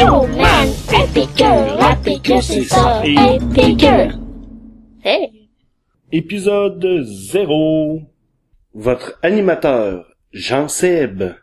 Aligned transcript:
Yo 0.00 0.26
man, 0.28 0.68
la 1.78 2.40
c'est 2.40 2.62
ça. 2.62 3.02
Hey. 5.04 5.48
Épisode 6.10 7.02
0. 7.02 8.00
Votre 8.72 9.18
animateur, 9.22 10.06
Jean 10.32 10.68
Seb. 10.68 11.34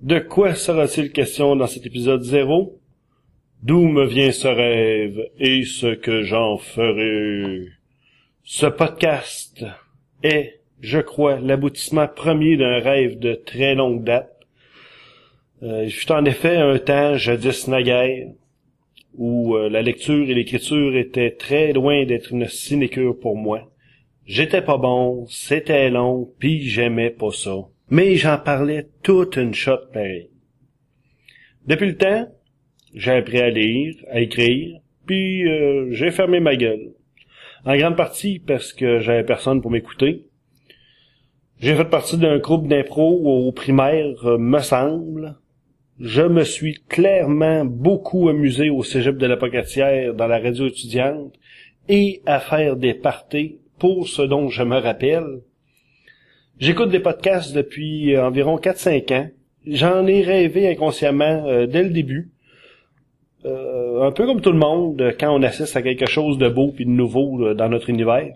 De 0.00 0.18
quoi 0.18 0.54
sera-t-il 0.54 1.12
question 1.12 1.56
dans 1.56 1.66
cet 1.66 1.84
épisode 1.84 2.22
0? 2.22 2.80
D'où 3.62 3.86
me 3.86 4.06
vient 4.06 4.32
ce 4.32 4.48
rêve 4.48 5.20
et 5.38 5.64
ce 5.64 5.94
que 5.94 6.22
j'en 6.22 6.56
ferai? 6.56 7.68
Ce 8.44 8.64
podcast 8.64 9.62
est, 10.22 10.60
je 10.80 11.00
crois, 11.00 11.38
l'aboutissement 11.38 12.08
premier 12.08 12.56
d'un 12.56 12.78
rêve 12.78 13.18
de 13.18 13.34
très 13.34 13.74
longue 13.74 14.04
date. 14.04 14.33
Euh, 15.62 15.88
fut 15.88 16.10
en 16.12 16.24
effet 16.24 16.56
un 16.56 16.78
temps, 16.78 17.16
jadis 17.16 17.68
naguère, 17.68 18.28
où 19.16 19.54
euh, 19.54 19.68
la 19.68 19.82
lecture 19.82 20.28
et 20.28 20.34
l'écriture 20.34 20.96
étaient 20.96 21.30
très 21.30 21.72
loin 21.72 22.04
d'être 22.04 22.32
une 22.32 22.48
sinécure 22.48 23.18
pour 23.18 23.36
moi. 23.36 23.70
J'étais 24.26 24.62
pas 24.62 24.78
bon, 24.78 25.26
c'était 25.28 25.90
long, 25.90 26.30
puis 26.38 26.62
j'aimais 26.62 27.10
pas 27.10 27.30
ça. 27.30 27.56
Mais 27.90 28.16
j'en 28.16 28.38
parlais 28.38 28.88
toute 29.02 29.36
une 29.36 29.54
shot 29.54 29.78
pareil. 29.92 30.30
Depuis 31.66 31.86
le 31.86 31.96
temps, 31.96 32.28
j'ai 32.94 33.12
appris 33.12 33.40
à 33.40 33.50
lire, 33.50 33.94
à 34.10 34.20
écrire, 34.20 34.80
puis 35.06 35.48
euh, 35.48 35.92
j'ai 35.92 36.10
fermé 36.10 36.40
ma 36.40 36.56
gueule. 36.56 36.92
En 37.64 37.76
grande 37.76 37.96
partie 37.96 38.38
parce 38.38 38.72
que 38.72 39.00
j'avais 39.00 39.24
personne 39.24 39.62
pour 39.62 39.70
m'écouter. 39.70 40.26
J'ai 41.60 41.74
fait 41.74 41.84
partie 41.84 42.18
d'un 42.18 42.38
groupe 42.38 42.68
d'impro 42.68 43.46
au 43.46 43.52
primaire, 43.52 44.26
euh, 44.26 44.38
me 44.38 44.60
semble. 44.60 45.36
Je 46.00 46.22
me 46.22 46.42
suis 46.42 46.74
clairement 46.88 47.64
beaucoup 47.64 48.28
amusé 48.28 48.68
au 48.68 48.82
cégep 48.82 49.16
de 49.16 49.26
la 49.26 49.36
Pocatière 49.36 50.12
dans 50.12 50.26
la 50.26 50.40
radio 50.40 50.66
étudiante 50.66 51.32
et 51.88 52.20
à 52.26 52.40
faire 52.40 52.74
des 52.74 52.94
parties 52.94 53.60
pour 53.78 54.08
ce 54.08 54.22
dont 54.22 54.48
je 54.48 54.64
me 54.64 54.76
rappelle. 54.76 55.42
J'écoute 56.58 56.90
des 56.90 56.98
podcasts 56.98 57.54
depuis 57.54 58.16
euh, 58.16 58.26
environ 58.26 58.56
4-5 58.56 59.14
ans. 59.14 59.28
J'en 59.68 60.04
ai 60.08 60.22
rêvé 60.22 60.68
inconsciemment 60.68 61.44
euh, 61.46 61.66
dès 61.66 61.84
le 61.84 61.90
début. 61.90 62.32
Euh, 63.44 64.02
un 64.02 64.10
peu 64.10 64.26
comme 64.26 64.40
tout 64.40 64.52
le 64.52 64.58
monde 64.58 65.14
quand 65.20 65.32
on 65.32 65.44
assiste 65.44 65.76
à 65.76 65.82
quelque 65.82 66.10
chose 66.10 66.38
de 66.38 66.48
beau 66.48 66.74
et 66.76 66.84
de 66.84 66.90
nouveau 66.90 67.54
dans 67.54 67.68
notre 67.68 67.88
univers. 67.88 68.34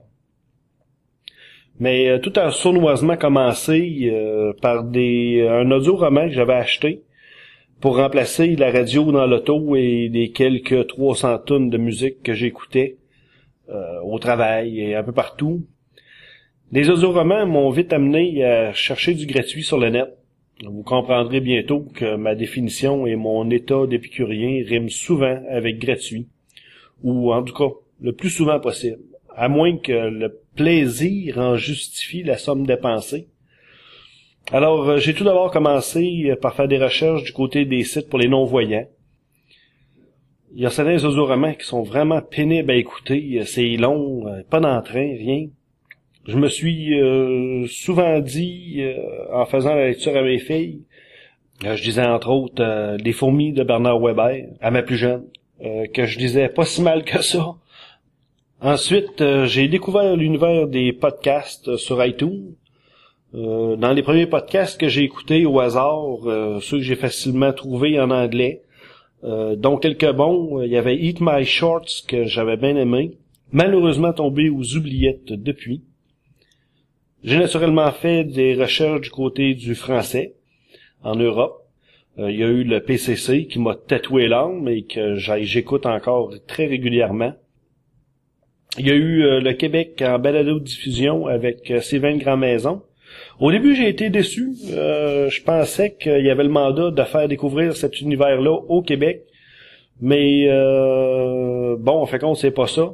Mais 1.81 2.21
tout 2.21 2.33
a 2.37 2.53
sournoisement 2.53 3.17
commencé 3.17 4.13
par 4.61 4.85
des 4.85 5.47
un 5.49 5.71
audio 5.71 5.97
roman 5.97 6.27
que 6.27 6.35
j'avais 6.35 6.55
acheté 6.55 7.05
pour 7.81 7.97
remplacer 7.97 8.57
la 8.57 8.73
radio 8.73 9.13
dans 9.13 9.27
l'auto 9.27 9.77
et 9.77 10.09
les 10.09 10.31
quelques 10.31 10.89
300 10.89 11.39
tonnes 11.39 11.71
de 11.71 11.79
musique 11.79 12.23
que 12.23 12.35
j'écoutais 12.35 12.97
euh, 13.69 14.01
au 14.03 14.19
travail 14.19 14.81
et 14.81 14.95
un 14.97 15.03
peu 15.03 15.13
partout. 15.13 15.65
Les 16.73 16.91
audioromans 16.91 17.47
m'ont 17.47 17.71
vite 17.71 17.93
amené 17.93 18.45
à 18.45 18.73
chercher 18.73 19.15
du 19.15 19.27
gratuit 19.27 19.63
sur 19.63 19.79
le 19.79 19.91
net. 19.91 20.09
Vous 20.65 20.83
comprendrez 20.83 21.41
bientôt 21.41 21.87
que 21.95 22.17
ma 22.17 22.35
définition 22.35 23.07
et 23.07 23.15
mon 23.15 23.49
état 23.51 23.87
d'épicurien 23.87 24.65
riment 24.67 24.89
souvent 24.89 25.41
avec 25.49 25.79
gratuit, 25.79 26.27
ou 27.05 27.33
en 27.33 27.45
tout 27.45 27.55
cas 27.55 27.71
le 28.01 28.13
plus 28.13 28.31
souvent 28.31 28.59
possible, 28.59 28.99
à 29.37 29.49
moins 29.49 29.79
que 29.79 29.93
le 29.93 30.41
plaisir 30.57 31.39
en 31.39 31.57
justifie 31.57 32.25
la 32.25 32.37
somme 32.37 32.67
dépensée. 32.67 33.29
Alors, 34.53 34.89
euh, 34.89 34.99
j'ai 34.99 35.15
tout 35.15 35.25
d'abord 35.25 35.51
commencé 35.51 36.35
par 36.41 36.55
faire 36.55 36.69
des 36.69 36.79
recherches 36.79 37.23
du 37.23 37.33
côté 37.33 37.65
des 37.65 37.85
sites 37.85 38.09
pour 38.09 38.19
les 38.19 38.29
non-voyants, 38.29 38.87
il 40.55 40.63
y 40.63 40.67
a 40.67 40.71
certains 40.71 41.05
audioromans 41.05 41.55
qui 41.55 41.67
sont 41.67 41.83
vraiment 41.83 42.23
pénibles 42.23 42.71
à 42.71 42.75
écouter. 42.75 43.43
C'est 43.45 43.77
long, 43.77 44.27
euh, 44.27 44.43
pas 44.49 44.61
d'entrain, 44.61 45.15
rien. 45.17 45.47
Je 46.27 46.37
me 46.37 46.49
suis 46.49 46.99
euh, 46.99 47.67
souvent 47.69 48.19
dit, 48.21 48.77
euh, 48.81 48.97
en 49.33 49.47
faisant 49.47 49.75
la 49.75 49.89
lecture 49.89 50.17
à 50.17 50.23
mes 50.23 50.39
filles, 50.39 50.83
je 51.63 51.83
disais 51.83 52.05
entre 52.05 52.31
autres 52.31 52.97
Les 53.03 53.13
fourmis 53.13 53.53
de 53.53 53.63
Bernard 53.65 54.01
Weber, 54.01 54.47
à 54.61 54.71
ma 54.71 54.83
plus 54.83 54.97
jeune, 54.97 55.25
que 55.61 56.07
je 56.07 56.19
disais 56.19 56.49
pas 56.49 56.65
si 56.65 56.83
mal 56.83 57.03
que 57.03 57.21
ça. 57.21 57.55
Ensuite, 58.61 59.23
j'ai 59.47 59.67
découvert 59.67 60.15
l'univers 60.17 60.69
des 60.69 60.93
podcasts 60.93 61.77
sur 61.77 62.05
iTunes. 62.05 62.55
Dans 63.33 63.93
les 63.93 64.03
premiers 64.03 64.27
podcasts 64.27 64.81
que 64.81 64.89
j'ai 64.89 65.03
écoutés 65.03 65.45
au 65.45 65.61
hasard, 65.61 66.19
ceux 66.63 66.79
que 66.79 66.83
j'ai 66.83 66.97
facilement 66.97 67.53
trouvés 67.53 68.01
en 68.01 68.11
anglais, 68.11 68.63
euh, 69.25 69.57
dont 69.57 69.79
quelques 69.79 70.13
bons. 70.13 70.63
Il 70.63 70.71
y 70.71 70.77
avait 70.77 70.97
Eat 70.97 71.19
My 71.21 71.45
Shorts 71.45 72.05
que 72.07 72.25
j'avais 72.25 72.57
bien 72.57 72.77
aimé. 72.77 73.19
Malheureusement 73.51 74.13
tombé 74.13 74.49
aux 74.49 74.77
oubliettes 74.77 75.33
depuis. 75.33 75.83
J'ai 77.25 77.39
naturellement 77.39 77.91
fait 77.91 78.23
des 78.23 78.55
recherches 78.55 79.01
du 79.01 79.11
côté 79.11 79.55
du 79.55 79.75
français 79.75 80.35
en 81.03 81.17
Europe. 81.17 81.65
Euh, 82.19 82.31
il 82.31 82.39
y 82.39 82.45
a 82.45 82.49
eu 82.49 82.63
le 82.63 82.81
PCC 82.81 83.47
qui 83.47 83.59
m'a 83.59 83.75
tatoué 83.75 84.29
l'âme 84.29 84.69
et 84.69 84.85
que 84.85 85.17
j'écoute 85.17 85.87
encore 85.87 86.33
très 86.47 86.67
régulièrement. 86.67 87.33
Il 88.79 88.87
y 88.87 88.91
a 88.91 88.95
eu 88.95 89.25
euh, 89.25 89.41
le 89.41 89.53
Québec 89.55 90.01
en 90.07 90.21
balado-diffusion 90.21 91.27
avec 91.27 91.71
euh, 91.71 91.81
Sylvain 91.81 92.17
Grand 92.19 92.37
Maison 92.37 92.83
au 93.41 93.53
début, 93.53 93.77
j'ai 93.77 93.89
été 93.89 94.11
déçu. 94.11 94.51
Euh, 94.71 95.31
je 95.31 95.43
pensais 95.43 95.95
qu'il 95.95 96.25
y 96.25 96.31
avait 96.31 96.43
le 96.43 96.49
mandat 96.49 96.91
de 96.91 97.03
faire 97.05 97.29
découvrir 97.29 97.77
cet 97.77 98.01
univers-là 98.01 98.53
au 98.53 98.83
Québec. 98.83 99.23
Mais 100.01 100.47
euh, 100.49 101.77
bon, 101.79 102.01
en 102.01 102.07
fait 102.07 102.19
compte, 102.19 102.37
c'est 102.37 102.51
pas 102.51 102.67
ça. 102.67 102.93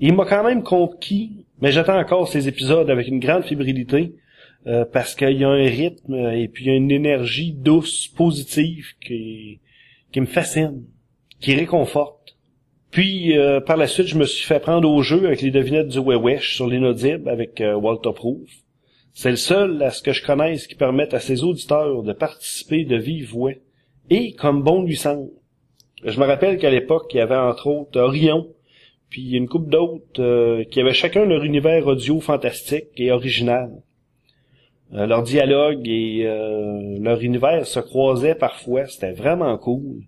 Il 0.00 0.14
m'a 0.14 0.24
quand 0.24 0.44
même 0.44 0.62
conquis, 0.62 1.46
mais 1.60 1.72
j'attends 1.72 1.98
encore 1.98 2.28
ces 2.28 2.46
épisodes 2.46 2.90
avec 2.90 3.08
une 3.08 3.18
grande 3.18 3.44
fébrilité. 3.44 4.14
Euh, 4.68 4.84
parce 4.84 5.16
qu'il 5.16 5.36
y 5.36 5.42
a 5.42 5.48
un 5.48 5.64
rythme 5.64 6.14
et 6.14 6.46
puis 6.46 6.66
une 6.66 6.92
énergie 6.92 7.52
douce, 7.52 8.06
positive 8.06 8.92
qui, 9.04 9.58
me 10.14 10.26
fascine, 10.26 10.84
qui 11.40 11.56
réconforte. 11.56 12.36
Puis 12.92 13.34
par 13.66 13.76
la 13.76 13.88
suite, 13.88 14.06
je 14.06 14.16
me 14.16 14.24
suis 14.24 14.46
fait 14.46 14.60
prendre 14.60 14.88
au 14.88 15.02
jeu 15.02 15.26
avec 15.26 15.42
les 15.42 15.50
devinettes 15.50 15.88
du 15.88 15.98
Wewesh 15.98 16.54
sur 16.54 16.68
l'inaudible 16.68 17.28
avec 17.28 17.60
Walter 17.60 18.10
Proof. 18.14 18.61
C'est 19.14 19.30
le 19.30 19.36
seul 19.36 19.82
à 19.82 19.90
ce 19.90 20.02
que 20.02 20.12
je 20.12 20.24
connaisse 20.24 20.66
qui 20.66 20.74
permette 20.74 21.12
à 21.12 21.20
ses 21.20 21.44
auditeurs 21.44 22.02
de 22.02 22.12
participer 22.12 22.84
de 22.84 22.96
vive 22.96 23.30
voix 23.30 23.52
et 24.08 24.32
comme 24.32 24.62
bon 24.62 24.82
lui 24.82 24.96
semble. 24.96 25.30
Je 26.04 26.18
me 26.18 26.26
rappelle 26.26 26.58
qu'à 26.58 26.70
l'époque, 26.70 27.10
il 27.12 27.18
y 27.18 27.20
avait 27.20 27.36
entre 27.36 27.68
autres 27.68 28.00
Orion, 28.00 28.48
puis 29.10 29.32
une 29.32 29.48
couple 29.48 29.70
d'autres 29.70 30.20
euh, 30.20 30.64
qui 30.64 30.80
avaient 30.80 30.94
chacun 30.94 31.24
leur 31.26 31.44
univers 31.44 31.86
audio 31.86 32.20
fantastique 32.20 32.88
et 32.96 33.12
original. 33.12 33.70
Euh, 34.94 35.06
leur 35.06 35.22
dialogue 35.22 35.86
et 35.86 36.22
euh, 36.26 36.98
leur 36.98 37.20
univers 37.20 37.66
se 37.66 37.80
croisaient 37.80 38.34
parfois, 38.34 38.86
c'était 38.86 39.12
vraiment 39.12 39.56
cool. 39.58 40.02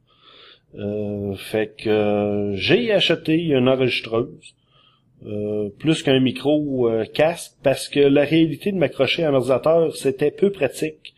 fait 1.36 1.75
que 1.76 2.53
j'ai 2.54 2.91
acheté 2.91 3.36
une 3.36 3.69
enregistreuse. 3.69 4.54
Euh, 5.26 5.70
plus 5.78 6.02
qu'un 6.02 6.20
micro 6.20 6.91
euh, 6.91 7.04
casque 7.06 7.54
parce 7.62 7.88
que 7.88 8.00
la 8.00 8.25
réalité 8.25 8.72
de 8.72 8.76
m'accrocher 8.76 9.25
à 9.25 9.30
un 9.30 9.34
ordinateur, 9.34 9.97
c'était 9.97 10.30
peu 10.30 10.50
pratique, 10.50 11.14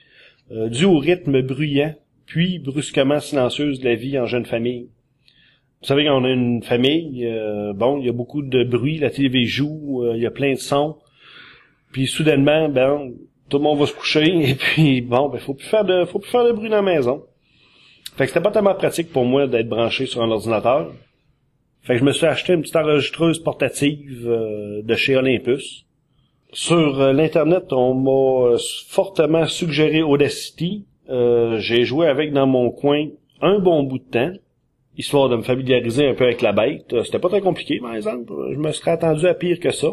euh, 0.52 0.68
dû 0.68 0.84
au 0.84 0.98
rythme 0.98 1.42
bruyant, 1.42 1.94
puis 2.24 2.60
brusquement 2.60 3.18
silencieuse 3.18 3.80
de 3.80 3.88
la 3.88 3.96
vie 3.96 4.16
en 4.16 4.26
jeune 4.26 4.46
famille. 4.46 4.90
Vous 5.80 5.88
savez, 5.88 6.04
quand 6.04 6.20
on 6.20 6.24
a 6.24 6.30
une 6.30 6.62
famille, 6.62 7.28
bon, 7.74 7.98
il 8.00 8.06
y 8.06 8.08
a 8.08 8.12
beaucoup 8.12 8.42
de 8.42 8.64
bruit, 8.64 8.98
la 8.98 9.10
télé 9.10 9.44
joue, 9.44 10.04
il 10.14 10.22
y 10.22 10.26
a 10.26 10.30
plein 10.30 10.52
de 10.52 10.58
sons, 10.58 10.96
puis 11.92 12.06
soudainement, 12.06 12.68
ben, 12.68 13.12
tout 13.48 13.58
le 13.58 13.64
monde 13.64 13.78
va 13.78 13.86
se 13.86 13.92
coucher, 13.92 14.24
et 14.50 14.54
puis 14.54 15.00
bon, 15.02 15.28
ben, 15.28 15.38
faut 15.38 15.54
plus 15.54 15.66
faire 15.66 15.84
de, 15.84 16.04
faut 16.06 16.18
plus 16.18 16.30
faire 16.30 16.44
de 16.44 16.52
bruit 16.52 16.70
dans 16.70 16.76
la 16.76 16.82
maison. 16.82 17.24
Fait 18.16 18.24
que 18.24 18.30
c'était 18.30 18.42
pas 18.42 18.50
tellement 18.50 18.74
pratique 18.74 19.12
pour 19.12 19.24
moi 19.24 19.46
d'être 19.46 19.68
branché 19.68 20.06
sur 20.06 20.22
un 20.22 20.30
ordinateur. 20.30 20.92
Fait 21.86 21.94
que 21.94 22.00
je 22.00 22.04
me 22.04 22.12
suis 22.12 22.26
acheté 22.26 22.52
une 22.52 22.62
petite 22.62 22.74
enregistreuse 22.74 23.38
portative 23.38 24.26
euh, 24.26 24.82
de 24.82 24.94
chez 24.96 25.14
Olympus. 25.14 25.86
Sur 26.52 27.00
euh, 27.00 27.12
l'internet, 27.12 27.72
on 27.72 27.94
m'a 27.94 28.54
euh, 28.54 28.58
fortement 28.88 29.46
suggéré 29.46 30.02
Audacity. 30.02 30.84
J'ai 31.08 31.84
joué 31.84 32.08
avec 32.08 32.32
dans 32.32 32.48
mon 32.48 32.70
coin 32.70 33.06
un 33.40 33.60
bon 33.60 33.84
bout 33.84 33.98
de 33.98 34.10
temps, 34.10 34.32
histoire 34.96 35.28
de 35.28 35.36
me 35.36 35.42
familiariser 35.42 36.08
un 36.08 36.14
peu 36.14 36.24
avec 36.24 36.42
la 36.42 36.52
bête. 36.52 36.92
C'était 37.04 37.20
pas 37.20 37.28
très 37.28 37.40
compliqué, 37.40 37.78
par 37.78 37.94
exemple. 37.94 38.32
Je 38.52 38.58
me 38.58 38.72
serais 38.72 38.90
attendu 38.90 39.24
à 39.28 39.34
pire 39.34 39.60
que 39.60 39.70
ça. 39.70 39.92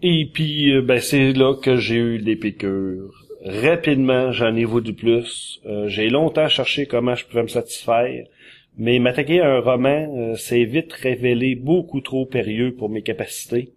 Et 0.00 0.30
puis, 0.32 0.80
ben, 0.82 1.00
c'est 1.00 1.32
là 1.32 1.56
que 1.56 1.74
j'ai 1.74 1.96
eu 1.96 2.18
des 2.20 2.36
piqûres. 2.36 3.10
Rapidement, 3.44 4.30
j'en 4.30 4.54
ai 4.54 4.64
voulu 4.64 4.92
plus. 4.92 5.60
j'ai 5.86 6.08
longtemps 6.08 6.46
cherché 6.46 6.86
comment 6.86 7.16
je 7.16 7.26
pouvais 7.26 7.42
me 7.42 7.48
satisfaire. 7.48 8.26
Mais 8.78 9.00
m'attaquer 9.00 9.40
à 9.40 9.56
un 9.56 9.60
roman 9.60 10.14
euh, 10.16 10.34
s'est 10.36 10.64
vite 10.64 10.92
révélé 10.92 11.56
beaucoup 11.56 12.00
trop 12.00 12.26
périlleux 12.26 12.74
pour 12.74 12.88
mes 12.88 13.02
capacités. 13.02 13.72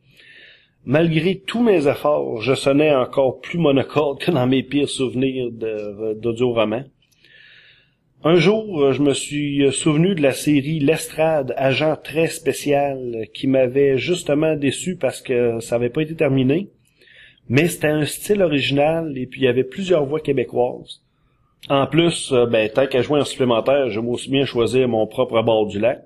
Malgré 0.86 1.40
tous 1.40 1.62
mes 1.62 1.88
efforts, 1.88 2.42
je 2.42 2.54
sonnais 2.54 2.94
encore 2.94 3.40
plus 3.42 3.58
monocorde 3.58 4.20
que 4.20 4.32
dans 4.32 4.48
mes 4.48 4.64
pires 4.64 4.90
souvenirs 4.90 5.52
d'audio-roman. 5.52 6.84
Un 8.24 8.36
jour, 8.36 8.92
je 8.92 9.02
me 9.02 9.14
suis 9.14 9.72
souvenu 9.72 10.14
de 10.14 10.22
la 10.22 10.34
série 10.34 10.80
L'Estrade, 10.80 11.56
agent 11.58 11.96
très 12.04 12.28
spécial, 12.28 13.26
qui 13.34 13.48
m'avait 13.48 13.98
justement 13.98 14.56
déçu 14.56 14.96
parce 14.96 15.22
que 15.22 15.60
ça 15.60 15.78
n'avait 15.78 15.90
pas 15.90 16.04
été 16.04 16.16
terminé. 16.16 16.70
Mais 17.50 17.68
c'était 17.68 17.88
un 17.88 18.06
style 18.06 18.44
original 18.44 19.18
et 19.18 19.26
puis 19.26 19.42
il 19.42 19.46
y 19.46 19.48
avait 19.48 19.64
plusieurs 19.64 20.06
voix 20.06 20.20
québécoises. 20.20 21.02
En 21.70 21.88
plus, 21.88 22.34
ben, 22.50 22.70
tant 22.70 22.88
qu'à 22.88 23.02
jouer 23.02 23.22
en 23.22 23.26
supplémentaire, 23.26 23.90
je 23.90 24.00
aussi 24.00 24.30
bien 24.30 24.46
choisir 24.46 24.88
mon 24.88 25.06
propre 25.08 25.42
bord 25.42 25.68
du 25.68 25.80
lac. 25.80 26.04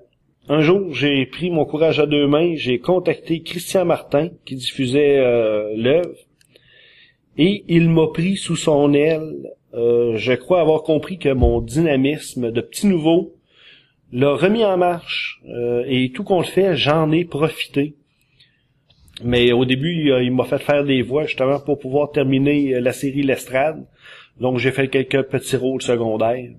Un 0.48 0.60
jour, 0.60 0.94
j'ai 0.94 1.26
pris 1.26 1.50
mon 1.50 1.64
courage 1.64 1.98
à 1.98 2.06
deux 2.06 2.28
mains, 2.28 2.54
j'ai 2.54 2.78
contacté 2.78 3.42
Christian 3.42 3.84
Martin, 3.84 4.28
qui 4.44 4.54
diffusait 4.54 5.18
euh, 5.18 5.72
l'œuvre, 5.76 6.14
et 7.36 7.64
il 7.66 7.90
m'a 7.90 8.06
pris 8.14 8.36
sous 8.36 8.54
son 8.54 8.94
aile. 8.94 9.34
Euh, 9.74 10.16
je 10.16 10.34
crois 10.34 10.60
avoir 10.60 10.84
compris 10.84 11.18
que 11.18 11.30
mon 11.30 11.60
dynamisme 11.60 12.52
de 12.52 12.60
petit 12.60 12.86
nouveau 12.86 13.34
l'a 14.12 14.34
remis 14.34 14.64
en 14.64 14.76
marche, 14.76 15.42
euh, 15.48 15.82
et 15.88 16.12
tout 16.12 16.22
qu'on 16.22 16.38
le 16.38 16.46
fait, 16.46 16.76
j'en 16.76 17.10
ai 17.10 17.24
profité. 17.24 17.96
Mais 19.24 19.50
au 19.50 19.64
début, 19.64 20.12
il 20.22 20.30
m'a 20.30 20.44
fait 20.44 20.58
faire 20.58 20.84
des 20.84 21.02
voix 21.02 21.24
justement 21.24 21.58
pour 21.58 21.80
pouvoir 21.80 22.12
terminer 22.12 22.80
la 22.80 22.92
série 22.92 23.24
L'Estrade. 23.24 23.84
Donc 24.40 24.58
j'ai 24.58 24.70
fait 24.70 24.88
quelques 24.88 25.22
petits 25.24 25.56
rôles 25.56 25.82
secondaires. 25.82 26.50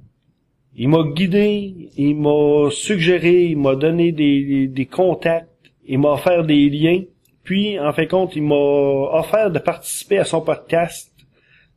Il 0.75 0.89
m'a 0.89 1.03
guidé, 1.03 1.89
il 1.97 2.15
m'a 2.15 2.69
suggéré, 2.69 3.45
il 3.45 3.57
m'a 3.57 3.75
donné 3.75 4.11
des, 4.11 4.85
contacts, 4.91 5.49
il 5.85 5.99
m'a 5.99 6.13
offert 6.13 6.43
des 6.43 6.69
liens, 6.69 7.01
puis 7.43 7.79
en 7.79 7.91
fin 7.93 8.03
de 8.03 8.09
compte, 8.09 8.35
il 8.35 8.43
m'a 8.43 8.55
offert 8.55 9.51
de 9.51 9.59
participer 9.59 10.19
à 10.19 10.23
son 10.23 10.41
podcast 10.41 11.11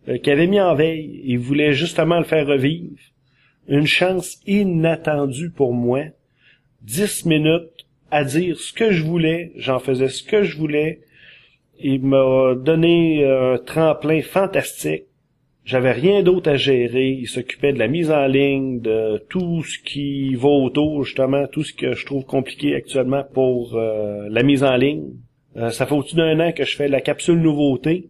euh, 0.09 0.19
qu'il 0.19 0.33
avait 0.33 0.47
mis 0.47 0.61
en 0.61 0.75
veille. 0.75 1.23
Il 1.25 1.39
voulait 1.39 1.73
justement 1.73 2.19
le 2.19 2.25
faire 2.25 2.47
revivre. 2.47 2.99
Une 3.69 3.87
chance 3.87 4.39
inattendue 4.47 5.51
pour 5.51 5.73
moi. 5.73 6.03
Dix 6.83 7.25
minutes 7.25 7.87
à 8.11 8.25
dire 8.25 8.59
ce 8.59 8.73
que 8.73 8.91
je 8.91 9.05
voulais, 9.05 9.53
j'en 9.57 9.79
faisais 9.79 10.09
ce 10.09 10.23
que 10.23 10.43
je 10.43 10.57
voulais. 10.57 11.01
Il 11.79 12.03
m'a 12.03 12.55
donné 12.55 13.25
un 13.25 13.59
tremplin 13.59 14.21
fantastique 14.23 15.05
j'avais 15.65 15.93
rien 15.93 16.23
d'autre 16.23 16.51
à 16.51 16.57
gérer. 16.57 17.11
Il 17.11 17.29
s'occupait 17.29 17.73
de 17.73 17.79
la 17.79 17.89
mise 17.89 18.11
en 18.11 18.27
ligne, 18.27 18.81
de 18.81 19.23
tout 19.29 19.63
ce 19.63 19.79
qui 19.79 20.35
va 20.35 20.49
autour, 20.49 21.05
justement, 21.05 21.47
tout 21.47 21.63
ce 21.63 21.73
que 21.73 21.95
je 21.95 22.07
trouve 22.07 22.25
compliqué 22.25 22.75
actuellement 22.75 23.25
pour 23.35 23.77
euh, 23.77 24.29
la 24.31 24.43
mise 24.43 24.65
en 24.65 24.77
ligne. 24.77 25.11
Euh, 25.57 25.71
ça 25.71 25.87
fait 25.87 25.95
au-dessus 25.95 26.17
d'un 26.17 26.41
an 26.41 26.53
que 26.53 26.65
je 26.65 26.77
fais 26.77 26.89
la 26.89 27.01
capsule 27.01 27.41
nouveauté. 27.41 28.09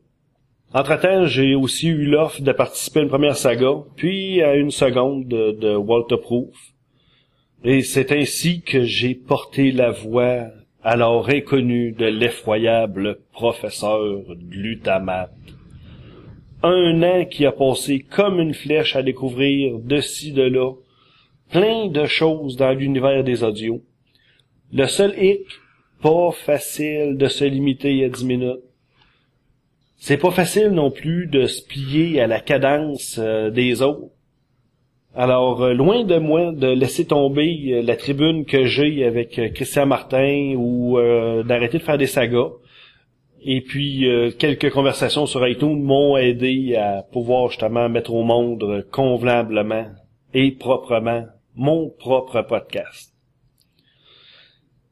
Entre-temps, 0.73 1.26
j'ai 1.26 1.55
aussi 1.55 1.88
eu 1.88 2.05
l'offre 2.05 2.43
de 2.43 2.52
participer 2.52 3.00
à 3.00 3.02
une 3.02 3.08
première 3.08 3.37
saga, 3.37 3.79
puis 3.97 4.41
à 4.43 4.55
une 4.55 4.70
seconde 4.70 5.26
de, 5.26 5.50
de 5.52 5.75
Walter 5.75 6.17
Proof. 6.17 6.55
Et 7.64 7.82
c'est 7.82 8.12
ainsi 8.12 8.62
que 8.62 8.85
j'ai 8.85 9.14
porté 9.14 9.73
la 9.73 9.91
voix 9.91 10.47
alors 10.82 11.29
inconnue 11.29 11.93
de 11.93 12.06
l'effroyable 12.06 13.19
professeur 13.32 14.00
Glutamate 14.49 15.32
un 16.62 17.03
an 17.03 17.25
qui 17.25 17.47
a 17.47 17.53
passé 17.53 18.01
comme 18.01 18.41
une 18.41 18.55
flèche 18.55 18.97
à 18.97 19.03
découvrir 19.03 19.79
de 19.79 20.01
ci, 20.01 20.33
de 20.33 20.43
là, 20.43 20.73
plein 21.51 21.89
de 21.89 22.07
choses 22.07 22.57
dans 22.57 22.73
l'univers 22.73 23.25
des 23.25 23.43
audios. 23.43 23.83
Le 24.73 24.87
seul 24.87 25.15
hic, 25.21 25.47
pas 26.03 26.31
facile 26.33 27.17
de 27.17 27.29
se 27.29 27.45
limiter 27.45 28.05
à 28.05 28.09
10 28.09 28.25
minutes. 28.25 28.61
C'est 29.97 30.17
pas 30.17 30.31
facile 30.31 30.69
non 30.69 30.91
plus 30.91 31.27
de 31.27 31.47
se 31.47 31.62
plier 31.62 32.21
à 32.21 32.27
la 32.27 32.41
cadence 32.41 33.19
euh, 33.19 33.51
des 33.51 33.83
autres. 33.83 34.09
Alors, 35.15 35.62
euh, 35.62 35.75
loin 35.75 36.05
de 36.05 36.17
moi 36.17 36.53
de 36.53 36.69
laisser 36.69 37.07
tomber 37.07 37.61
euh, 37.67 37.83
la 37.83 37.97
tribune 37.97 38.47
que 38.47 38.65
j'ai 38.65 39.05
avec 39.05 39.53
Christian 39.55 39.85
Martin 39.87 40.55
ou 40.57 40.97
d'arrêter 41.45 41.79
de 41.79 41.83
faire 41.83 41.99
des 41.99 42.07
sagas. 42.07 42.51
Et 43.42 43.62
puis 43.62 44.06
euh, 44.06 44.31
quelques 44.31 44.70
conversations 44.70 45.26
sur 45.26 45.46
iTunes 45.46 45.82
m'ont 45.82 46.16
aidé 46.16 46.76
à 46.76 47.02
pouvoir 47.02 47.48
justement 47.48 47.88
mettre 47.88 48.12
au 48.12 48.22
monde 48.22 48.87
convenablement 48.90 49.87
et 50.34 50.52
proprement 50.52 51.26
mon 51.54 51.88
propre 51.88 52.42
podcast. 52.42 53.14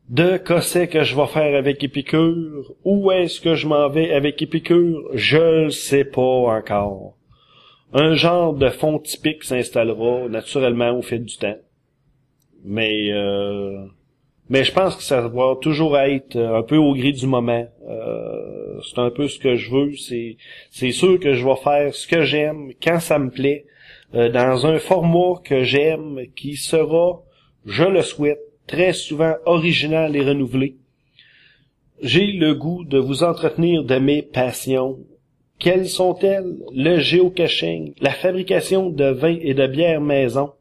De 0.08 0.38
qu'est-ce 0.38 0.86
que 0.86 1.04
je 1.04 1.14
vais 1.14 1.26
faire 1.26 1.58
avec 1.58 1.84
Épicure? 1.84 2.72
Où 2.82 3.10
est-ce 3.10 3.42
que 3.42 3.54
je 3.54 3.68
m'en 3.68 3.90
vais 3.90 4.10
avec 4.12 4.40
Épicure? 4.40 5.10
Je 5.12 5.64
le 5.64 5.70
sais 5.70 6.04
pas 6.04 6.22
encore. 6.22 7.14
Un 7.92 8.14
genre 8.14 8.54
de 8.54 8.70
fond 8.70 8.98
typique 8.98 9.44
s'installera 9.44 10.28
naturellement 10.30 10.92
au 10.92 11.02
fil 11.02 11.24
du 11.24 11.36
temps. 11.36 11.58
Mais 12.64 13.12
euh, 13.12 13.84
mais 14.50 14.64
je 14.64 14.72
pense 14.72 14.96
que 14.96 15.02
ça 15.02 15.20
va 15.28 15.56
toujours 15.60 15.98
être 15.98 16.36
un 16.36 16.62
peu 16.62 16.76
au 16.76 16.94
gré 16.94 17.12
du 17.12 17.26
moment. 17.26 17.66
Euh, 17.88 18.80
c'est 18.82 18.98
un 18.98 19.10
peu 19.10 19.28
ce 19.28 19.38
que 19.38 19.56
je 19.56 19.70
veux. 19.70 19.92
C'est, 20.70 20.90
sûr 20.92 21.20
que 21.20 21.34
je 21.34 21.44
vais 21.44 21.56
faire 21.56 21.94
ce 21.94 22.06
que 22.06 22.22
j'aime 22.22 22.72
quand 22.82 23.00
ça 23.00 23.18
me 23.18 23.30
plaît, 23.30 23.66
euh, 24.14 24.30
dans 24.30 24.66
un 24.66 24.78
format 24.78 25.40
que 25.44 25.64
j'aime, 25.64 26.20
qui 26.34 26.56
sera, 26.56 27.20
je 27.66 27.84
le 27.84 28.02
souhaite, 28.02 28.40
très 28.66 28.92
souvent 28.92 29.34
original 29.44 30.16
et 30.16 30.24
renouvelé. 30.24 30.76
J'ai 32.00 32.32
le 32.32 32.54
goût 32.54 32.84
de 32.84 32.98
vous 32.98 33.24
entretenir 33.24 33.84
de 33.84 33.96
mes 33.96 34.22
passions. 34.22 34.98
Quelles 35.58 35.88
sont-elles? 35.88 36.56
Le 36.72 37.00
géocaching, 37.00 37.92
la 38.00 38.12
fabrication 38.12 38.88
de 38.90 39.06
vin 39.06 39.36
et 39.40 39.54
de 39.54 39.66
bière 39.66 40.00
maison, 40.00 40.52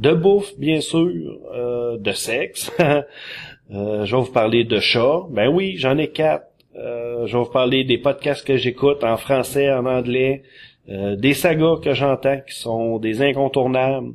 de 0.00 0.12
bouffe, 0.12 0.58
bien 0.58 0.80
sûr, 0.80 1.38
euh, 1.54 1.98
de 1.98 2.12
sexe. 2.12 2.72
euh, 2.80 4.04
je 4.04 4.16
vais 4.16 4.22
vous 4.22 4.32
parler 4.32 4.64
de 4.64 4.80
chats. 4.80 5.26
Ben 5.30 5.48
oui, 5.48 5.76
j'en 5.76 5.98
ai 5.98 6.08
quatre. 6.08 6.46
Euh, 6.76 7.26
je 7.26 7.36
vais 7.36 7.44
vous 7.44 7.50
parler 7.50 7.84
des 7.84 7.98
podcasts 7.98 8.46
que 8.46 8.56
j'écoute 8.56 9.04
en 9.04 9.18
français, 9.18 9.70
en 9.70 9.84
anglais, 9.84 10.42
euh, 10.88 11.16
des 11.16 11.34
sagas 11.34 11.76
que 11.82 11.92
j'entends 11.92 12.40
qui 12.48 12.54
sont 12.58 12.98
des 12.98 13.20
incontournables. 13.20 14.14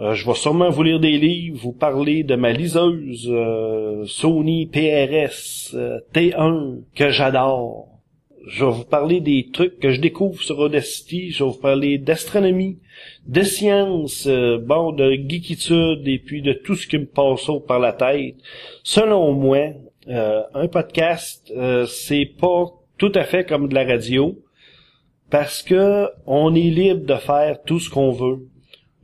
Euh, 0.00 0.14
je 0.14 0.26
vais 0.26 0.34
sûrement 0.34 0.70
vous 0.70 0.82
lire 0.82 1.00
des 1.00 1.18
livres, 1.18 1.58
vous 1.60 1.72
parler 1.72 2.22
de 2.24 2.34
ma 2.34 2.52
liseuse 2.52 3.30
Sony 4.06 4.66
PRS 4.66 5.76
T1 6.14 6.78
que 6.96 7.10
j'adore. 7.10 7.93
Je 8.46 8.62
vais 8.62 8.70
vous 8.70 8.84
parler 8.84 9.20
des 9.20 9.48
trucs 9.50 9.78
que 9.78 9.90
je 9.90 10.00
découvre 10.00 10.42
sur 10.42 10.58
Audacity. 10.58 11.30
Je 11.30 11.42
vais 11.42 11.50
vous 11.50 11.56
parler 11.56 11.96
d'astronomie, 11.96 12.78
de 13.26 13.40
science, 13.40 14.26
euh, 14.26 14.58
bon, 14.58 14.92
de 14.92 15.12
geekitude 15.12 16.06
et 16.06 16.18
puis 16.18 16.42
de 16.42 16.52
tout 16.52 16.74
ce 16.74 16.86
qui 16.86 16.98
me 16.98 17.06
passe 17.06 17.50
par 17.66 17.78
la 17.78 17.94
tête. 17.94 18.34
Selon 18.82 19.32
moi, 19.32 19.72
euh, 20.08 20.42
un 20.52 20.68
podcast, 20.68 21.50
euh, 21.56 21.86
c'est 21.86 22.26
pas 22.38 22.66
tout 22.98 23.12
à 23.14 23.24
fait 23.24 23.48
comme 23.48 23.68
de 23.68 23.74
la 23.74 23.84
radio 23.84 24.38
parce 25.30 25.62
que 25.62 26.08
on 26.26 26.54
est 26.54 26.60
libre 26.60 27.06
de 27.06 27.14
faire 27.14 27.62
tout 27.62 27.80
ce 27.80 27.88
qu'on 27.88 28.12
veut. 28.12 28.46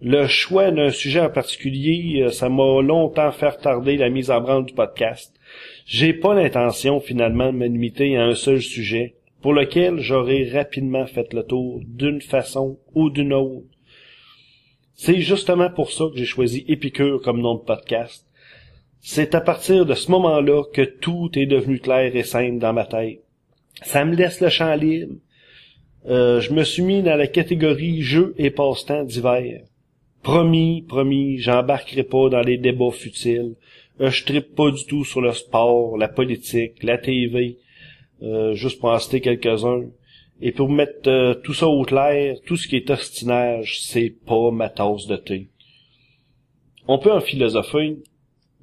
Le 0.02 0.26
choix 0.26 0.70
d'un 0.70 0.90
sujet 0.90 1.20
en 1.20 1.30
particulier, 1.30 2.28
ça 2.30 2.50
m'a 2.50 2.82
longtemps 2.82 3.32
fait 3.32 3.48
retarder 3.48 3.96
la 3.96 4.10
mise 4.10 4.30
en 4.30 4.40
branle 4.42 4.66
du 4.66 4.74
podcast. 4.74 5.34
J'ai 5.86 6.12
pas 6.12 6.34
l'intention 6.34 7.00
finalement 7.00 7.52
de 7.52 7.58
me 7.58 7.66
limiter 7.66 8.16
à 8.16 8.24
un 8.24 8.34
seul 8.34 8.60
sujet 8.60 9.14
pour 9.42 9.54
lequel 9.54 10.00
j'aurais 10.00 10.48
rapidement 10.50 11.06
fait 11.06 11.32
le 11.32 11.42
tour 11.42 11.80
d'une 11.86 12.20
façon 12.20 12.78
ou 12.94 13.10
d'une 13.10 13.32
autre. 13.32 13.66
C'est 14.94 15.20
justement 15.20 15.70
pour 15.70 15.92
ça 15.92 16.04
que 16.12 16.18
j'ai 16.18 16.26
choisi 16.26 16.64
Épicure 16.68 17.22
comme 17.22 17.40
nom 17.40 17.54
de 17.54 17.62
podcast. 17.62 18.26
C'est 19.00 19.34
à 19.34 19.40
partir 19.40 19.86
de 19.86 19.94
ce 19.94 20.10
moment-là 20.10 20.64
que 20.74 20.82
tout 20.82 21.30
est 21.34 21.46
devenu 21.46 21.78
clair 21.78 22.14
et 22.14 22.22
simple 22.22 22.58
dans 22.58 22.74
ma 22.74 22.84
tête. 22.84 23.22
Ça 23.82 24.04
me 24.04 24.14
laisse 24.14 24.42
le 24.42 24.50
champ 24.50 24.74
libre. 24.74 25.14
Euh, 26.06 26.40
je 26.40 26.52
me 26.52 26.64
suis 26.64 26.82
mis 26.82 27.02
dans 27.02 27.16
la 27.16 27.26
catégorie 27.26 28.02
jeux 28.02 28.34
et 28.36 28.50
passe-temps 28.50 29.04
d'hiver. 29.04 29.62
Promis, 30.22 30.84
promis, 30.86 31.38
j'embarquerai 31.38 32.02
pas 32.02 32.28
dans 32.28 32.42
les 32.42 32.58
débats 32.58 32.90
futiles. 32.90 33.54
Euh, 34.02 34.10
je 34.10 34.24
tripe 34.24 34.54
pas 34.54 34.70
du 34.70 34.84
tout 34.84 35.04
sur 35.04 35.22
le 35.22 35.32
sport, 35.32 35.96
la 35.96 36.08
politique, 36.08 36.82
la 36.82 36.98
TV, 36.98 37.56
juste 38.52 38.80
pour 38.80 38.90
en 38.90 38.98
citer 38.98 39.20
quelques-uns. 39.20 39.84
Et 40.42 40.52
pour 40.52 40.70
mettre 40.70 41.08
euh, 41.08 41.34
tout 41.34 41.52
ça 41.52 41.68
au 41.68 41.82
clair, 41.84 42.36
tout 42.46 42.56
ce 42.56 42.66
qui 42.66 42.76
est 42.76 42.90
ostinage, 42.90 43.80
c'est 43.82 44.14
pas 44.26 44.50
ma 44.50 44.70
tasse 44.70 45.06
de 45.06 45.16
thé. 45.16 45.48
On 46.88 46.98
peut 46.98 47.12
en 47.12 47.20
philosopher, 47.20 47.98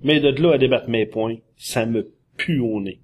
mais 0.03 0.19
de 0.19 0.29
là 0.41 0.53
à 0.53 0.57
débattre 0.57 0.89
mes 0.89 1.05
points, 1.05 1.35
ça 1.55 1.85
me 1.85 2.11
pue 2.35 2.59
au 2.59 2.81
nez. 2.81 2.99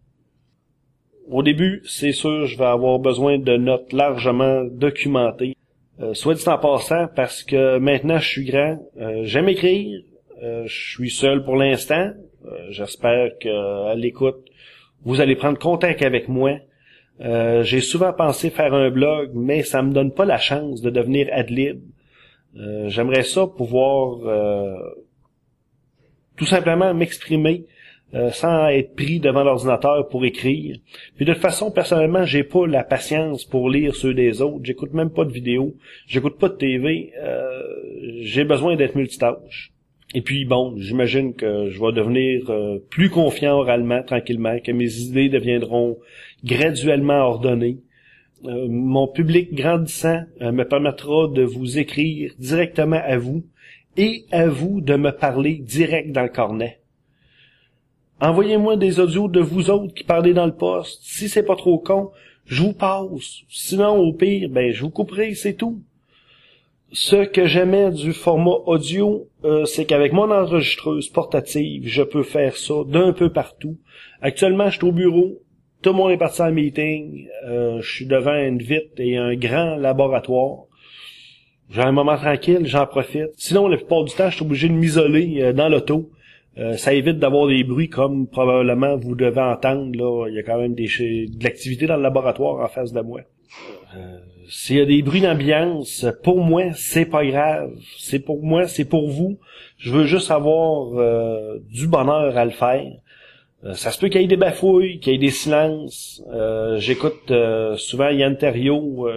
Au 1.29 1.43
début, 1.43 1.81
c'est 1.85 2.11
sûr, 2.11 2.47
je 2.47 2.57
vais 2.57 2.65
avoir 2.65 2.99
besoin 2.99 3.37
de 3.37 3.55
notes 3.55 3.93
largement 3.93 4.63
documentées. 4.63 5.55
Euh, 5.99 6.15
soit 6.15 6.33
dit 6.33 6.49
en 6.49 6.57
passant, 6.57 7.07
parce 7.15 7.43
que 7.43 7.77
maintenant 7.77 8.17
je 8.17 8.27
suis 8.27 8.45
grand, 8.45 8.79
euh, 8.99 9.21
j'aime 9.23 9.49
écrire, 9.49 10.01
euh, 10.41 10.63
je 10.65 10.91
suis 10.93 11.11
seul 11.11 11.43
pour 11.43 11.55
l'instant. 11.55 12.11
J'espère 12.71 13.37
que 13.39 13.87
à 13.89 13.95
l'écoute, 13.95 14.43
vous 15.05 15.21
allez 15.21 15.35
prendre 15.35 15.57
contact 15.57 16.01
avec 16.01 16.27
moi 16.27 16.59
euh, 17.21 17.63
j'ai 17.63 17.81
souvent 17.81 18.11
pensé 18.13 18.49
faire 18.49 18.73
un 18.73 18.89
blog, 18.89 19.31
mais 19.33 19.63
ça 19.63 19.81
me 19.81 19.93
donne 19.93 20.11
pas 20.11 20.25
la 20.25 20.39
chance 20.39 20.81
de 20.81 20.89
devenir 20.89 21.27
adlib. 21.31 21.81
Euh, 22.57 22.89
j'aimerais 22.89 23.23
ça 23.23 23.47
pouvoir 23.47 24.27
euh, 24.27 24.75
tout 26.35 26.45
simplement 26.45 26.93
m'exprimer 26.93 27.65
euh, 28.13 28.29
sans 28.29 28.67
être 28.67 28.95
pris 28.95 29.19
devant 29.19 29.43
l'ordinateur 29.43 30.07
pour 30.07 30.25
écrire. 30.25 30.77
Puis 31.15 31.25
de 31.25 31.33
toute 31.33 31.41
façon, 31.41 31.71
personnellement, 31.71 32.25
j'ai 32.25 32.43
pas 32.43 32.67
la 32.67 32.83
patience 32.83 33.45
pour 33.45 33.69
lire 33.69 33.95
ceux 33.95 34.13
des 34.13 34.41
autres. 34.41 34.63
J'écoute 34.63 34.93
même 34.93 35.09
pas 35.09 35.25
de 35.25 35.31
vidéos, 35.31 35.75
j'écoute 36.07 36.37
pas 36.39 36.49
de 36.49 36.55
TV. 36.55 37.11
j'ai 38.21 38.43
besoin 38.43 38.75
d'être 38.75 38.95
multitâche. 38.95 39.72
Et 40.13 40.21
puis 40.21 40.45
bon, 40.45 40.75
j'imagine 40.77 41.33
que 41.33 41.69
je 41.69 41.79
vais 41.79 41.91
devenir 41.91 42.49
plus 42.89 43.09
confiant 43.09 43.57
oralement, 43.57 44.03
tranquillement, 44.03 44.59
que 44.59 44.71
mes 44.71 44.99
idées 44.99 45.29
deviendront 45.29 45.97
graduellement 46.43 47.25
ordonnées. 47.25 47.79
Euh, 48.45 48.67
mon 48.69 49.07
public 49.07 49.53
grandissant 49.53 50.23
euh, 50.41 50.51
me 50.51 50.65
permettra 50.65 51.29
de 51.29 51.43
vous 51.43 51.79
écrire 51.79 52.33
directement 52.39 52.99
à 53.01 53.17
vous 53.17 53.45
et 53.95 54.25
à 54.31 54.49
vous 54.49 54.81
de 54.81 54.95
me 54.97 55.11
parler 55.11 55.55
direct 55.55 56.11
dans 56.11 56.23
le 56.23 56.29
cornet. 56.29 56.81
Envoyez-moi 58.19 58.75
des 58.75 58.99
audios 58.99 59.29
de 59.29 59.39
vous 59.39 59.69
autres 59.69 59.93
qui 59.93 60.03
parlez 60.03 60.33
dans 60.33 60.45
le 60.45 60.55
poste. 60.55 60.99
Si 61.03 61.29
c'est 61.29 61.43
pas 61.43 61.55
trop 61.55 61.77
con, 61.77 62.11
je 62.45 62.63
vous 62.63 62.73
passe. 62.73 63.43
Sinon, 63.47 63.95
au 63.95 64.11
pire, 64.11 64.49
ben, 64.49 64.73
je 64.73 64.81
vous 64.83 64.89
couperai, 64.89 65.35
c'est 65.35 65.53
tout. 65.53 65.81
Ce 66.95 67.25
que 67.25 67.47
j'aimais 67.47 67.89
du 67.89 68.13
format 68.13 68.57
audio, 68.67 69.27
euh, 69.43 69.65
c'est 69.65 69.85
qu'avec 69.85 70.13
mon 70.13 70.29
enregistreuse 70.29 71.09
portative, 71.09 71.83
je 71.87 72.03
peux 72.03 72.21
faire 72.21 72.55
ça 72.55 72.75
d'un 72.85 73.13
peu 73.13 73.31
partout. 73.31 73.77
Actuellement, 74.21 74.69
je 74.69 74.77
suis 74.77 74.87
au 74.87 74.91
bureau, 74.91 75.39
tout 75.83 75.89
le 75.89 75.97
monde 75.97 76.11
est 76.11 76.17
parti 76.17 76.41
en 76.41 76.51
meeting. 76.51 77.27
Euh, 77.45 77.81
je 77.81 77.95
suis 77.95 78.05
devant 78.05 78.35
une 78.35 78.59
vitre 78.59 78.93
et 78.99 79.17
un 79.17 79.35
grand 79.35 79.75
laboratoire. 79.75 80.65
J'ai 81.69 81.81
un 81.81 81.91
moment 81.91 82.15
tranquille, 82.15 82.61
j'en 82.63 82.85
profite. 82.85 83.31
Sinon, 83.35 83.67
la 83.67 83.77
plupart 83.77 84.03
du 84.03 84.13
temps, 84.13 84.29
je 84.29 84.35
suis 84.35 84.45
obligé 84.45 84.69
de 84.69 84.73
m'isoler 84.73 85.41
euh, 85.41 85.51
dans 85.51 85.69
l'auto. 85.69 86.09
Euh, 86.57 86.77
ça 86.77 86.93
évite 86.93 87.17
d'avoir 87.17 87.47
des 87.47 87.63
bruits 87.63 87.89
comme 87.89 88.27
probablement 88.27 88.95
vous 88.95 89.15
devez 89.15 89.41
entendre. 89.41 89.91
Là, 89.97 90.27
il 90.29 90.35
y 90.35 90.39
a 90.39 90.43
quand 90.43 90.59
même 90.59 90.75
des 90.75 90.85
de 90.85 91.43
l'activité 91.43 91.85
dans 91.87 91.97
le 91.97 92.03
laboratoire 92.03 92.63
en 92.63 92.67
face 92.67 92.93
de 92.93 93.01
moi. 93.01 93.21
S'il 94.49 94.77
y 94.77 94.81
a 94.81 94.85
des 94.85 95.01
bruits 95.01 95.21
d'ambiance, 95.21 96.05
pour 96.23 96.39
moi, 96.39 96.71
c'est 96.73 97.05
pas 97.05 97.25
grave. 97.25 97.71
C'est 97.97 98.19
pour 98.19 98.43
moi, 98.43 98.67
c'est 98.67 98.85
pour 98.85 99.09
vous. 99.09 99.39
Je 99.77 99.91
veux 99.91 100.05
juste 100.05 100.31
avoir 100.31 100.91
du 101.69 101.87
bonheur 101.87 102.37
à 102.37 102.45
le 102.45 102.51
faire. 102.51 102.91
Euh, 103.65 103.73
ça 103.73 103.91
se 103.91 103.99
peut 103.99 104.09
qu'il 104.09 104.21
y 104.21 104.23
ait 104.25 104.27
des 104.27 104.37
bafouilles, 104.37 104.99
qu'il 104.99 105.13
y 105.13 105.15
ait 105.15 105.19
des 105.19 105.29
silences. 105.29 106.23
Euh, 106.33 106.77
j'écoute 106.79 107.31
euh, 107.31 107.77
souvent 107.77 108.09
Yann 108.09 108.37
Terriot 108.37 109.07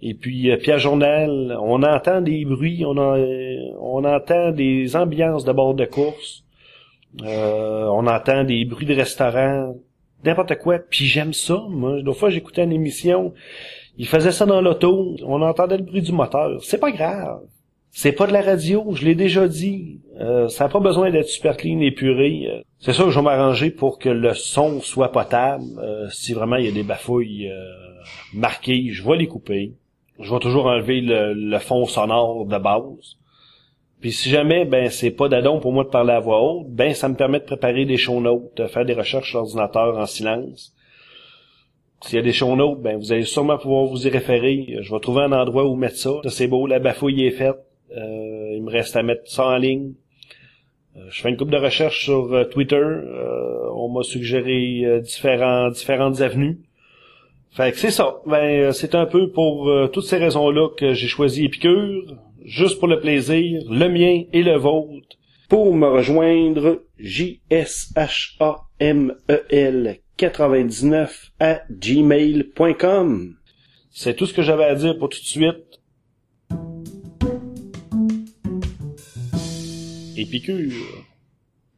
et 0.00 0.14
puis 0.14 0.50
Pierre 0.58 0.78
Journal. 0.78 1.56
On 1.60 1.82
entend 1.82 2.20
des 2.20 2.44
bruits, 2.44 2.84
on, 2.84 2.96
on 2.96 4.04
entend 4.04 4.50
des 4.52 4.96
ambiances 4.96 5.44
de 5.44 5.52
bord 5.52 5.74
de 5.74 5.84
course. 5.84 6.44
on 7.22 8.06
entend 8.06 8.44
des 8.44 8.64
bruits 8.64 8.86
de 8.86 8.94
restaurants, 8.94 9.74
n'importe 10.24 10.56
quoi. 10.58 10.78
Puis 10.78 11.04
j'aime 11.04 11.32
ça. 11.32 11.62
Moi, 11.68 12.02
deux 12.02 12.12
fois 12.12 12.30
j'écoutais 12.30 12.64
une 12.64 12.72
émission, 12.72 13.34
il 13.98 14.06
faisait 14.06 14.32
ça 14.32 14.46
dans 14.46 14.60
l'auto, 14.60 15.16
on 15.24 15.42
entendait 15.42 15.76
le 15.76 15.82
bruit 15.82 16.02
du 16.02 16.12
moteur. 16.12 16.62
C'est 16.62 16.78
pas 16.78 16.92
grave. 16.92 17.40
C'est 17.90 18.12
pas 18.12 18.28
de 18.28 18.32
la 18.32 18.42
radio, 18.42 18.92
je 18.94 19.04
l'ai 19.04 19.16
déjà 19.16 19.48
dit. 19.48 20.00
Euh, 20.20 20.46
ça 20.46 20.64
n'a 20.64 20.70
pas 20.70 20.78
besoin 20.78 21.10
d'être 21.10 21.26
super 21.26 21.56
clean 21.56 21.80
et 21.80 21.90
puré. 21.90 22.46
Euh, 22.48 22.60
c'est 22.78 22.92
ça 22.92 23.02
que 23.02 23.10
je 23.10 23.18
vais 23.18 23.24
m'arranger 23.24 23.70
pour 23.70 23.98
que 23.98 24.08
le 24.08 24.34
son 24.34 24.80
soit 24.80 25.10
potable. 25.10 25.64
Euh, 25.78 26.08
si 26.10 26.32
vraiment 26.32 26.56
il 26.56 26.66
y 26.66 26.68
a 26.68 26.72
des 26.72 26.84
bafouilles 26.84 27.50
marquées, 28.32 28.90
je 28.92 29.02
vais 29.04 29.16
les 29.16 29.26
couper. 29.26 29.72
Je 30.20 30.32
vais 30.32 30.40
toujours 30.40 30.66
enlever 30.66 31.00
le, 31.00 31.58
fond 31.58 31.86
sonore 31.86 32.46
de 32.46 32.58
base. 32.58 33.16
Puis 34.00 34.12
si 34.12 34.30
jamais 34.30 34.64
ben 34.64 34.90
c'est 34.90 35.10
pas 35.10 35.28
d'adon 35.28 35.58
pour 35.58 35.72
moi 35.72 35.82
de 35.82 35.88
parler 35.88 36.12
à 36.12 36.20
voix 36.20 36.40
haute, 36.40 36.68
ben 36.68 36.94
ça 36.94 37.08
me 37.08 37.16
permet 37.16 37.40
de 37.40 37.44
préparer 37.44 37.84
des 37.84 37.96
show 37.96 38.20
notes, 38.20 38.64
faire 38.68 38.84
des 38.84 38.94
recherches 38.94 39.30
sur 39.30 39.40
l'ordinateur 39.40 39.98
en 39.98 40.06
silence. 40.06 40.72
S'il 42.00 42.16
y 42.16 42.18
a 42.18 42.22
des 42.22 42.32
show 42.32 42.54
notes, 42.54 42.80
ben 42.80 42.96
vous 42.96 43.12
allez 43.12 43.24
sûrement 43.24 43.58
pouvoir 43.58 43.86
vous 43.86 44.06
y 44.06 44.10
référer. 44.10 44.78
Je 44.80 44.92
vais 44.92 45.00
trouver 45.00 45.22
un 45.22 45.32
endroit 45.32 45.66
où 45.66 45.74
mettre 45.74 45.96
ça. 45.96 46.12
C'est 46.28 46.46
beau, 46.46 46.64
la 46.66 46.78
bafouille 46.78 47.24
est 47.24 47.32
faite. 47.32 47.56
Euh, 47.96 48.52
il 48.54 48.62
me 48.62 48.70
reste 48.70 48.94
à 48.96 49.02
mettre 49.02 49.28
ça 49.28 49.46
en 49.46 49.56
ligne. 49.56 49.94
Euh, 50.96 51.00
je 51.10 51.20
fais 51.20 51.28
une 51.28 51.36
coupe 51.36 51.50
de 51.50 51.56
recherche 51.56 52.04
sur 52.04 52.32
euh, 52.32 52.44
Twitter. 52.44 52.86
on 53.74 53.88
m'a 53.88 54.04
suggéré 54.04 55.00
différents, 55.02 55.70
différentes 55.70 56.20
avenues. 56.20 56.60
Fait 57.50 57.72
que 57.72 57.78
c'est 57.78 57.90
ça. 57.90 58.20
Ben, 58.26 58.70
c'est 58.72 58.94
un 58.94 59.06
peu 59.06 59.30
pour 59.30 59.72
toutes 59.92 60.04
ces 60.04 60.18
raisons-là 60.18 60.68
que 60.76 60.92
j'ai 60.92 61.08
choisi 61.08 61.46
Épicure, 61.46 62.14
juste 62.44 62.78
pour 62.78 62.86
le 62.88 63.00
plaisir, 63.00 63.62
le 63.68 63.88
mien 63.88 64.22
et 64.32 64.44
le 64.44 64.56
vôtre. 64.56 65.16
Pour 65.48 65.74
me 65.74 65.88
rejoindre, 65.88 66.82
J-S-H-A-M-E-L 66.98 69.98
99 70.18 71.30
à 71.38 71.62
gmail.com. 71.70 73.36
C'est 73.92 74.14
tout 74.14 74.26
ce 74.26 74.34
que 74.34 74.42
j'avais 74.42 74.64
à 74.64 74.74
dire 74.74 74.98
pour 74.98 75.08
tout 75.08 75.20
de 75.20 75.24
suite. 75.24 75.80
Épicure 80.16 81.06